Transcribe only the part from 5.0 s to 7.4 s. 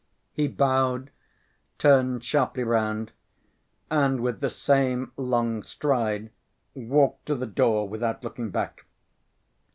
long stride walked to